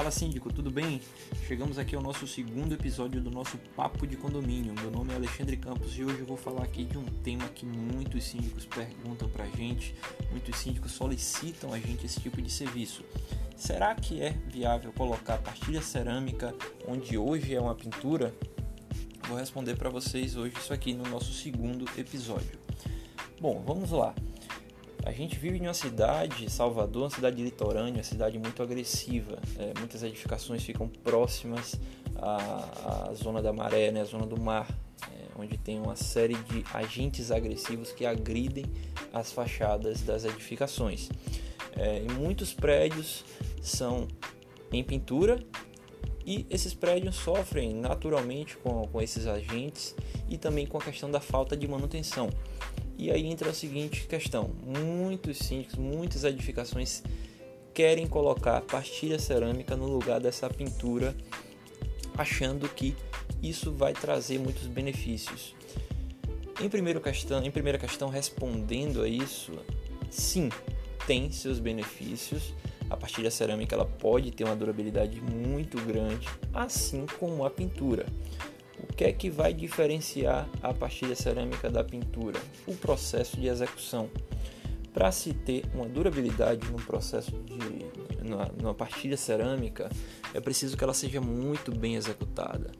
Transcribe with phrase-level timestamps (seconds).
[0.00, 0.98] Fala síndico, tudo bem?
[1.46, 4.72] Chegamos aqui ao nosso segundo episódio do nosso Papo de Condomínio.
[4.80, 7.66] Meu nome é Alexandre Campos e hoje eu vou falar aqui de um tema que
[7.66, 9.94] muitos síndicos perguntam pra gente,
[10.30, 13.04] muitos síndicos solicitam a gente esse tipo de serviço.
[13.54, 16.54] Será que é viável colocar partilha cerâmica
[16.88, 18.34] onde hoje é uma pintura?
[19.28, 22.58] Vou responder para vocês hoje isso aqui no nosso segundo episódio.
[23.38, 24.14] Bom, vamos lá.
[25.04, 29.38] A gente vive em uma cidade, Salvador, uma cidade litorânea, uma cidade muito agressiva.
[29.58, 31.74] É, muitas edificações ficam próximas
[32.16, 34.68] à, à, zona da maré, né, à zona do mar,
[35.10, 38.66] é, onde tem uma série de agentes agressivos que agridem
[39.12, 41.08] as fachadas das edificações.
[41.76, 43.24] É, e muitos prédios
[43.62, 44.06] são
[44.72, 45.38] em pintura
[46.26, 49.94] e esses prédios sofrem naturalmente com, com esses agentes
[50.28, 52.28] e também com a questão da falta de manutenção.
[53.00, 57.02] E aí entra a seguinte questão: muitos síndicos, muitas edificações
[57.72, 61.16] querem colocar pastilha cerâmica no lugar dessa pintura,
[62.14, 62.94] achando que
[63.42, 65.54] isso vai trazer muitos benefícios.
[66.60, 66.68] Em,
[67.00, 69.58] questão, em primeira questão, respondendo a isso,
[70.10, 70.50] sim,
[71.06, 72.52] tem seus benefícios.
[72.90, 78.04] A pastilha cerâmica ela pode ter uma durabilidade muito grande, assim como a pintura.
[78.82, 82.40] O que é que vai diferenciar a pastilha cerâmica da pintura?
[82.66, 84.08] O processo de execução.
[84.92, 89.88] Para se ter uma durabilidade no processo de numa, numa pastilha cerâmica,
[90.34, 92.70] é preciso que ela seja muito bem executada.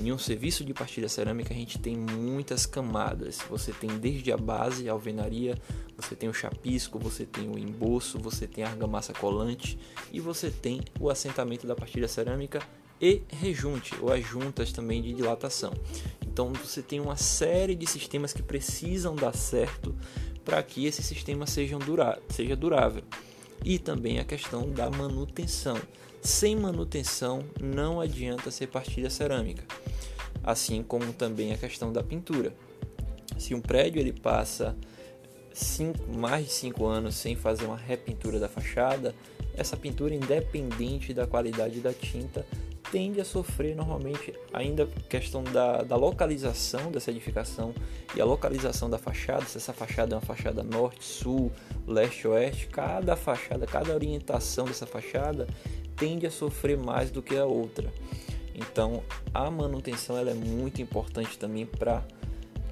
[0.00, 3.38] Em um serviço de pastilha cerâmica, a gente tem muitas camadas.
[3.50, 5.56] Você tem desde a base, a alvenaria,
[5.96, 9.78] você tem o chapisco, você tem o emboço, você tem a argamassa colante
[10.12, 12.60] e você tem o assentamento da pastilha cerâmica
[13.00, 15.72] e rejunte ou as juntas também de dilatação.
[16.26, 19.94] Então você tem uma série de sistemas que precisam dar certo
[20.44, 23.02] para que esse sistema seja, dura seja durável.
[23.64, 25.76] E também a questão da manutenção.
[26.22, 29.64] Sem manutenção não adianta ser partilha cerâmica.
[30.42, 32.54] Assim como também a questão da pintura.
[33.36, 34.76] Se um prédio ele passa
[35.52, 39.14] cinco, mais de 5 anos sem fazer uma repintura da fachada,
[39.54, 42.46] essa pintura, independente da qualidade da tinta,
[42.90, 47.74] tende a sofrer normalmente ainda questão da, da localização dessa edificação
[48.14, 51.52] e a localização da fachada, se essa fachada é uma fachada norte, sul,
[51.86, 55.46] leste, oeste, cada fachada, cada orientação dessa fachada
[55.96, 57.92] tende a sofrer mais do que a outra.
[58.54, 62.02] Então a manutenção ela é muito importante também para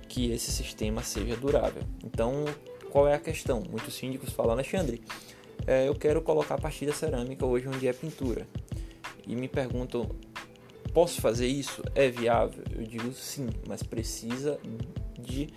[0.09, 1.83] que esse sistema seja durável.
[2.05, 2.45] Então
[2.91, 3.63] qual é a questão?
[3.69, 5.03] Muitos síndicos falam, Alexandre,
[5.67, 8.47] é, eu quero colocar pastilha cerâmica hoje onde é pintura
[9.27, 10.09] e me perguntam:
[10.93, 11.83] posso fazer isso?
[11.95, 12.65] É viável?
[12.71, 14.59] Eu digo sim, mas precisa
[15.19, 15.49] de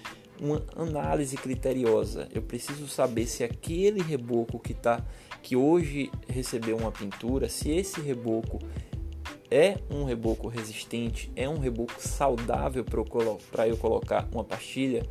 [0.41, 2.27] uma análise criteriosa.
[2.33, 5.05] Eu preciso saber se aquele reboco que tá
[5.41, 8.59] que hoje recebeu uma pintura, se esse reboco
[9.51, 15.05] é um reboco resistente, é um reboco saudável para eu, eu colocar uma pastilha.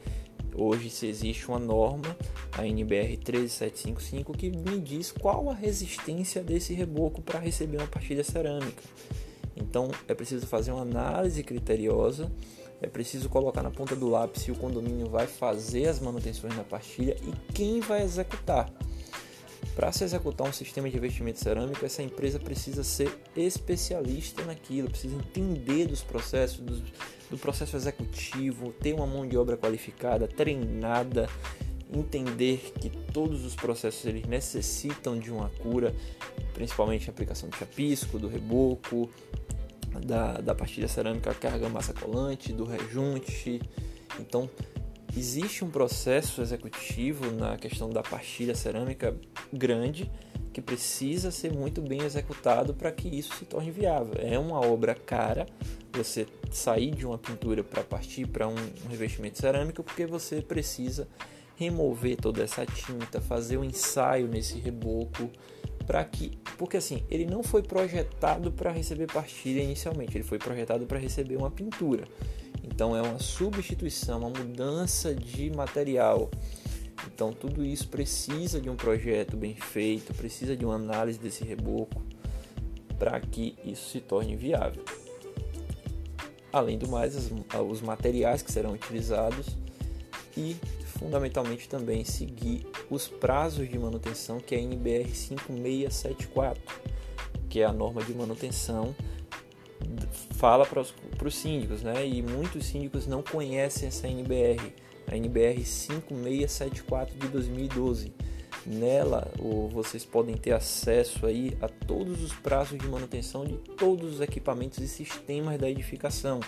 [0.55, 2.17] Hoje se existe uma norma,
[2.53, 8.25] a NBR 13755, que me diz qual a resistência desse reboco para receber uma partilha
[8.25, 8.83] cerâmica.
[9.57, 12.31] Então é preciso fazer uma análise criteriosa,
[12.81, 16.65] é preciso colocar na ponta do lápis se o condomínio vai fazer as manutenções na
[16.65, 18.73] pastilha e quem vai executar.
[19.79, 25.15] Para se executar um sistema de investimento cerâmico, essa empresa precisa ser especialista naquilo, precisa
[25.15, 26.83] entender dos processos, do,
[27.31, 31.31] do processo executivo, ter uma mão de obra qualificada, treinada,
[31.95, 35.95] entender que todos os processos eles necessitam de uma cura,
[36.55, 39.09] principalmente a aplicação do chapisco, do reboco,
[40.05, 43.63] da, da pastilha cerâmica, carga massa colante, do rejunte.
[44.19, 44.51] Então,
[45.19, 49.17] existe um processo executivo na questão da pastilha cerâmica
[49.53, 50.11] grande
[50.53, 54.15] que precisa ser muito bem executado para que isso se torne viável.
[54.19, 55.47] É uma obra cara
[55.93, 58.55] você sair de uma pintura para partir para um,
[58.89, 61.09] revestimento cerâmico porque você precisa
[61.57, 65.29] remover toda essa tinta, fazer um ensaio nesse reboco
[65.85, 70.87] para que, porque assim, ele não foi projetado para receber pastilha inicialmente, ele foi projetado
[70.87, 72.05] para receber uma pintura.
[72.79, 76.31] Então é uma substituição, uma mudança de material.
[77.13, 82.01] Então tudo isso precisa de um projeto bem feito, precisa de uma análise desse reboco
[82.97, 84.85] para que isso se torne viável.
[86.53, 87.17] Além do mais,
[87.69, 89.49] os materiais que serão utilizados
[90.37, 96.63] e fundamentalmente também seguir os prazos de manutenção que é a NBR 5674,
[97.51, 98.95] que é a norma de manutenção
[100.33, 102.07] fala para os síndicos, né?
[102.07, 104.73] E muitos síndicos não conhecem essa NBR,
[105.07, 108.13] a NBR 5674 de 2012.
[108.67, 109.31] Nela,
[109.71, 114.79] vocês podem ter acesso aí a todos os prazos de manutenção de todos os equipamentos
[114.79, 116.41] e sistemas da edificação.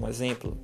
[0.00, 0.58] Um exemplo,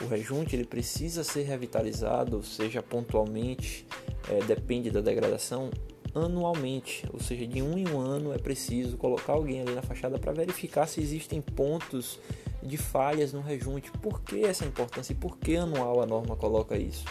[0.00, 3.86] o rejunte ele precisa ser revitalizado, seja pontualmente,
[4.28, 5.70] é, depende da degradação,
[6.14, 10.18] anualmente, ou seja, de um em um ano é preciso colocar alguém ali na fachada
[10.18, 12.18] para verificar se existem pontos
[12.62, 13.90] de falhas no rejunte.
[13.90, 17.04] Por que essa importância e por que anual a norma coloca isso?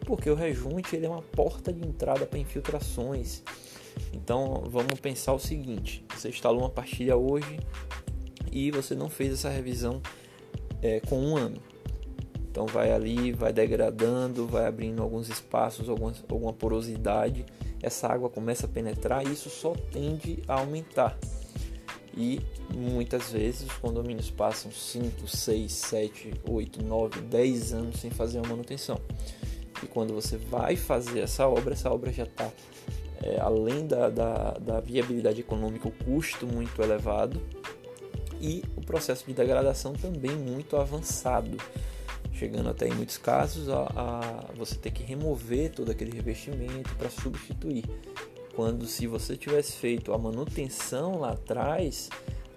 [0.00, 3.42] Porque o rejunte ele é uma porta de entrada para infiltrações.
[4.12, 7.58] Então vamos pensar o seguinte: você instalou uma pastilha hoje
[8.52, 10.00] e você não fez essa revisão
[10.82, 11.60] é, com um ano.
[12.50, 17.44] Então vai ali, vai degradando, vai abrindo alguns espaços, alguma, alguma porosidade,
[17.82, 21.18] essa água começa a penetrar e isso só tende a aumentar.
[22.16, 22.40] E
[22.74, 28.48] muitas vezes os condomínios passam 5, 6, 7, 8, 9, 10 anos sem fazer uma
[28.48, 28.98] manutenção.
[29.82, 32.50] E quando você vai fazer essa obra, essa obra já está
[33.22, 37.40] é, além da, da, da viabilidade econômica, o custo muito elevado
[38.40, 41.56] e o processo de degradação também muito avançado,
[42.36, 47.08] chegando até em muitos casos a, a você ter que remover todo aquele revestimento para
[47.08, 47.84] substituir.
[48.54, 52.08] Quando se você tivesse feito a manutenção lá atrás,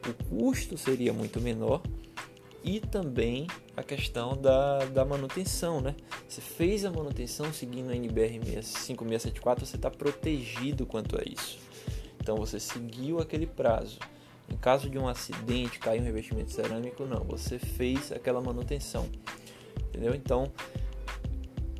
[0.08, 1.82] o custo seria muito menor
[2.64, 5.96] e também a questão da, da manutenção, né?
[6.28, 11.58] Você fez a manutenção seguindo a NBR 5674, você está protegido quanto a isso.
[12.22, 14.00] Então você seguiu aquele prazo.
[14.52, 19.08] Em caso de um acidente, cair um revestimento cerâmico, não, você fez aquela manutenção.
[20.00, 20.16] Entendeu?
[20.16, 20.50] Então,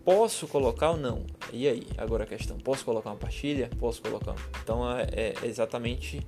[0.04, 1.26] posso colocar ou não?
[1.54, 1.88] E aí?
[1.98, 3.70] Agora a questão, posso colocar uma pastilha?
[3.80, 4.36] Posso colocar.
[4.62, 6.20] Então é, é exatamente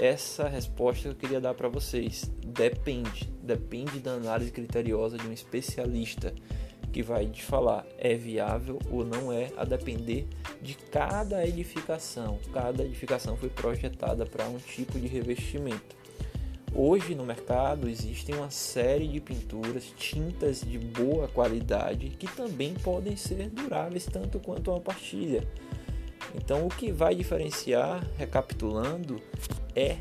[0.00, 2.30] essa resposta que eu queria dar para vocês.
[2.46, 6.34] Depende, depende da análise criteriosa de um especialista
[6.90, 10.26] que vai te falar é viável ou não é, a depender
[10.62, 12.38] de cada edificação.
[12.54, 16.03] Cada edificação foi projetada para um tipo de revestimento.
[16.76, 23.16] Hoje no mercado existem uma série de pinturas, tintas de boa qualidade que também podem
[23.16, 25.46] ser duráveis tanto quanto uma pastilha.
[26.34, 29.22] Então, o que vai diferenciar, recapitulando,
[29.76, 29.98] é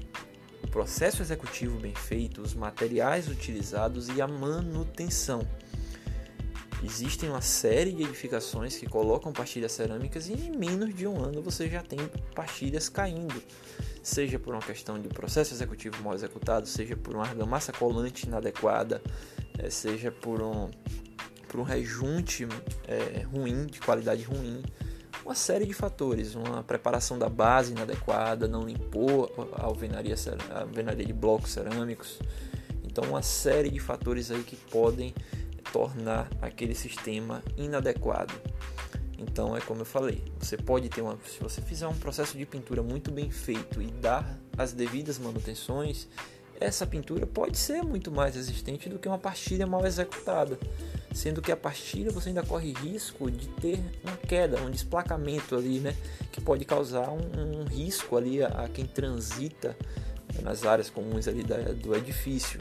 [0.63, 5.47] o processo executivo bem feito, os materiais utilizados e a manutenção.
[6.83, 11.41] Existem uma série de edificações que colocam pastilhas cerâmicas e em menos de um ano
[11.41, 11.97] você já tem
[12.35, 13.41] pastilhas caindo,
[14.01, 19.01] seja por uma questão de processo executivo mal executado, seja por uma argamassa colante inadequada,
[19.57, 20.69] eh, seja por um,
[21.47, 22.45] por um rejunte
[22.85, 24.62] é, ruim, de qualidade ruim,
[25.24, 30.15] uma série de fatores, uma preparação da base inadequada, não limpou a alvenaria,
[30.53, 32.19] a alvenaria de blocos cerâmicos.
[32.83, 35.15] Então, uma série de fatores aí que podem
[35.71, 38.33] tornar aquele sistema inadequado.
[39.18, 42.45] Então, é como eu falei, você pode ter uma, se você fizer um processo de
[42.45, 46.07] pintura muito bem feito e dar as devidas manutenções,
[46.60, 50.57] essa pintura pode ser muito mais resistente do que uma pastilha mal executada,
[51.13, 55.80] sendo que a pastilha você ainda corre risco de ter uma queda, um desplacamento ali,
[55.80, 55.95] né,
[56.31, 59.75] que pode causar um, um risco ali a, a, quem transita
[60.42, 62.59] nas áreas comuns ali da, do edifício.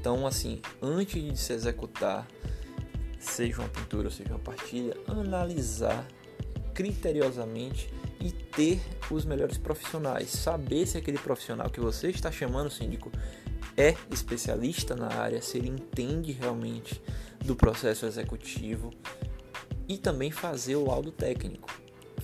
[0.00, 2.26] Então, assim, antes de se executar,
[3.18, 6.08] seja uma pintura seja uma pastilha, analisar
[6.72, 8.80] criteriosamente e ter
[9.10, 10.30] os melhores profissionais.
[10.30, 13.12] Saber se aquele profissional que você está chamando síndico
[13.76, 17.00] é especialista na área, se ele entende realmente
[17.44, 18.90] do processo executivo
[19.86, 21.79] e também fazer o laudo técnico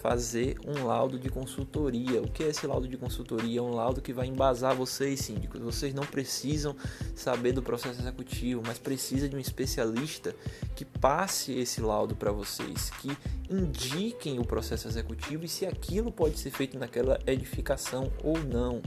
[0.08, 2.22] fazer um laudo de consultoria.
[2.22, 3.58] O que é esse laudo de consultoria?
[3.58, 5.60] É um laudo que vai embasar vocês, síndicos.
[5.60, 6.76] Vocês não precisam
[7.12, 10.32] saber do processo executivo, mas precisa de um especialista
[10.76, 13.18] que passe esse laudo para vocês, que
[13.50, 18.80] indiquem o processo executivo e se aquilo pode ser feito naquela edificação ou não.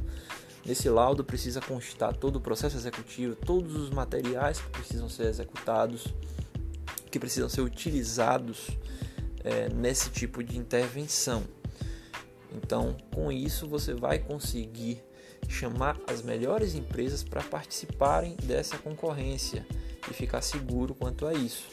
[0.66, 6.08] Nesse laudo precisa constar todo o processo executivo, todos os materiais que precisam ser executados,
[7.12, 8.70] que precisam ser utilizados
[9.44, 11.44] é, nesse tipo de intervenção.
[12.52, 15.04] Então, com isso, você vai conseguir
[15.48, 19.66] chamar as melhores empresas para participarem dessa concorrência
[20.10, 21.68] e ficar seguro quanto a isso.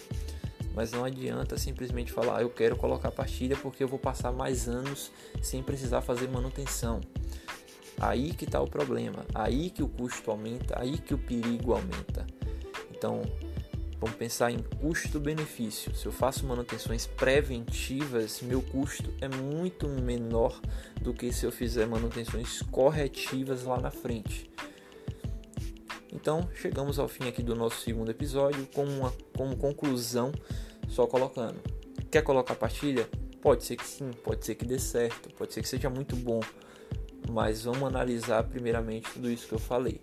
[0.74, 4.68] Mas não adianta simplesmente falar, ah, eu quero colocar pastilha porque eu vou passar mais
[4.68, 5.10] anos
[5.42, 7.00] sem precisar fazer manutenção.
[7.98, 12.26] Aí que está o problema, aí que o custo aumenta, aí que o perigo aumenta.
[12.90, 13.22] Então,
[14.06, 15.92] Vamos pensar em custo-benefício.
[15.92, 20.60] Se eu faço manutenções preventivas, meu custo é muito menor
[21.02, 24.48] do que se eu fizer manutenções corretivas lá na frente.
[26.12, 30.30] Então, chegamos ao fim aqui do nosso segundo episódio com uma como conclusão,
[30.88, 31.60] só colocando.
[32.08, 33.10] Quer colocar pastilha?
[33.42, 36.40] Pode ser que sim, pode ser que dê certo, pode ser que seja muito bom,
[37.28, 40.00] mas vamos analisar primeiramente tudo isso que eu falei,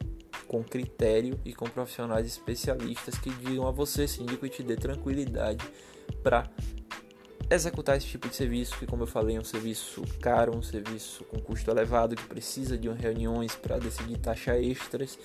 [0.53, 5.67] com critério e com profissionais especialistas que digam a você, síndico, e te dê tranquilidade
[6.21, 6.47] para
[7.49, 11.23] executar esse tipo de serviço, que como eu falei é um serviço caro, um serviço
[11.23, 15.17] com custo elevado, que precisa de reuniões para decidir taxa extras,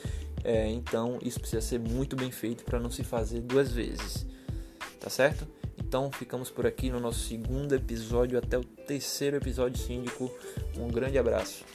[0.43, 4.27] é, então isso precisa ser muito bem feito para não se fazer duas vezes,
[4.99, 5.47] tá certo?
[5.77, 10.33] Então ficamos por aqui no nosso segundo episódio, até o terceiro episódio síndico.
[10.75, 11.67] Um grande abraço.